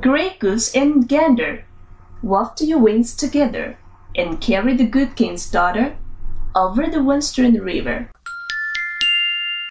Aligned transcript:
Grey 0.00 0.36
goose 0.38 0.76
and 0.76 1.08
gander, 1.08 1.64
waft 2.22 2.60
your 2.60 2.78
wings 2.78 3.16
together, 3.16 3.76
and 4.14 4.40
carry 4.40 4.76
the 4.76 4.86
good 4.86 5.16
king's 5.16 5.50
daughter 5.50 5.96
over 6.54 6.86
the 6.86 7.02
Western 7.02 7.54
River. 7.54 8.08